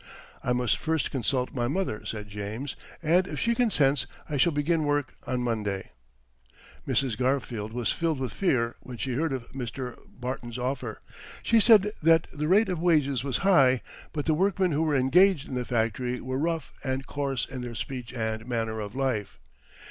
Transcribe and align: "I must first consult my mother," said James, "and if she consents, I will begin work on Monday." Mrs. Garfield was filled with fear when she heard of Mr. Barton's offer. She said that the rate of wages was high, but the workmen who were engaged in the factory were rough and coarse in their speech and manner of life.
"I 0.43 0.51
must 0.51 0.77
first 0.79 1.11
consult 1.11 1.53
my 1.53 1.67
mother," 1.67 2.03
said 2.07 2.27
James, 2.27 2.75
"and 3.03 3.27
if 3.27 3.39
she 3.39 3.53
consents, 3.53 4.07
I 4.27 4.39
will 4.43 4.51
begin 4.51 4.83
work 4.83 5.13
on 5.27 5.41
Monday." 5.43 5.91
Mrs. 6.87 7.15
Garfield 7.15 7.71
was 7.71 7.91
filled 7.91 8.17
with 8.17 8.33
fear 8.33 8.77
when 8.79 8.97
she 8.97 9.13
heard 9.13 9.31
of 9.31 9.51
Mr. 9.51 9.99
Barton's 10.07 10.57
offer. 10.57 11.03
She 11.43 11.59
said 11.59 11.91
that 12.01 12.25
the 12.33 12.47
rate 12.47 12.67
of 12.69 12.79
wages 12.79 13.23
was 13.23 13.37
high, 13.45 13.83
but 14.11 14.25
the 14.25 14.33
workmen 14.33 14.71
who 14.71 14.81
were 14.81 14.95
engaged 14.95 15.47
in 15.47 15.53
the 15.53 15.65
factory 15.65 16.19
were 16.19 16.39
rough 16.39 16.73
and 16.83 17.05
coarse 17.05 17.45
in 17.45 17.61
their 17.61 17.75
speech 17.75 18.11
and 18.11 18.47
manner 18.47 18.79
of 18.79 18.95
life. 18.95 19.37